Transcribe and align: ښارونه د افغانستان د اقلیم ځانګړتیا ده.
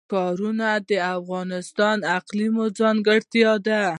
ښارونه 0.11 0.69
د 0.89 0.91
افغانستان 1.17 1.95
د 2.01 2.05
اقلیم 2.19 2.55
ځانګړتیا 2.79 3.51
ده. 3.65 3.81